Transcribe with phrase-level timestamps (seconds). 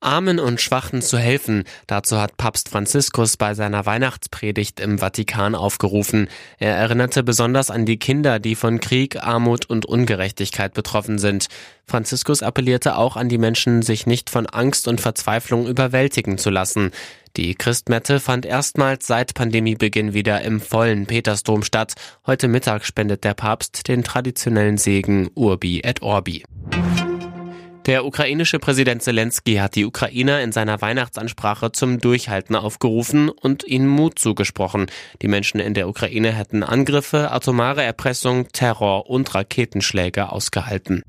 [0.00, 1.64] Armen und Schwachen zu helfen.
[1.86, 6.28] Dazu hat Papst Franziskus bei seiner Weihnachtspredigt im Vatikan aufgerufen.
[6.58, 11.46] Er erinnerte besonders an die Kinder, die von Krieg, Armut und Ungerechtigkeit betroffen sind.
[11.86, 16.90] Franziskus appellierte auch an die Menschen, sich nicht von Angst und Verzweiflung überwältigen zu lassen.
[17.36, 21.94] Die Christmette fand erstmals seit Pandemiebeginn wieder im vollen Petersdom statt.
[22.26, 26.44] Heute Mittag spendet der Papst den traditionellen Segen Urbi et Orbi.
[27.86, 33.86] Der ukrainische Präsident Zelensky hat die Ukrainer in seiner Weihnachtsansprache zum Durchhalten aufgerufen und ihnen
[33.86, 34.86] Mut zugesprochen.
[35.22, 41.04] Die Menschen in der Ukraine hätten Angriffe, atomare Erpressung, Terror und Raketenschläge ausgehalten.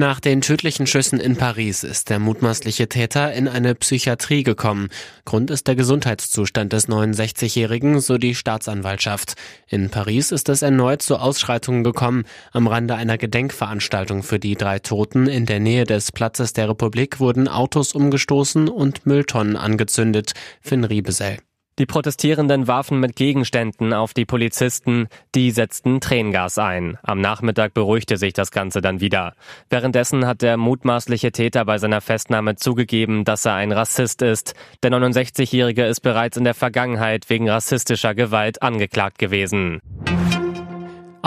[0.00, 4.90] Nach den tödlichen Schüssen in Paris ist der mutmaßliche Täter in eine Psychiatrie gekommen.
[5.24, 9.34] Grund ist der Gesundheitszustand des 69-Jährigen, so die Staatsanwaltschaft.
[9.66, 12.26] In Paris ist es erneut zu Ausschreitungen gekommen.
[12.52, 17.18] Am Rande einer Gedenkveranstaltung für die drei Toten in der Nähe des Platzes der Republik
[17.18, 20.30] wurden Autos umgestoßen und Mülltonnen angezündet.
[20.60, 21.38] Finn Riebesell.
[21.78, 26.98] Die Protestierenden warfen mit Gegenständen auf die Polizisten, die setzten Tränengas ein.
[27.04, 29.34] Am Nachmittag beruhigte sich das Ganze dann wieder.
[29.70, 34.54] Währenddessen hat der mutmaßliche Täter bei seiner Festnahme zugegeben, dass er ein Rassist ist.
[34.82, 39.80] Der 69-Jährige ist bereits in der Vergangenheit wegen rassistischer Gewalt angeklagt gewesen.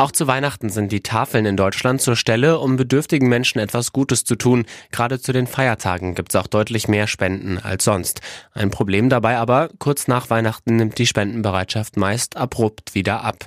[0.01, 4.23] Auch zu Weihnachten sind die Tafeln in Deutschland zur Stelle, um bedürftigen Menschen etwas Gutes
[4.23, 4.65] zu tun.
[4.91, 8.19] Gerade zu den Feiertagen gibt es auch deutlich mehr Spenden als sonst.
[8.55, 13.43] Ein Problem dabei aber, kurz nach Weihnachten nimmt die Spendenbereitschaft meist abrupt wieder ab.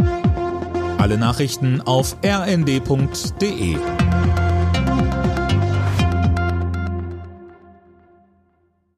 [0.98, 3.76] Alle Nachrichten auf rnd.de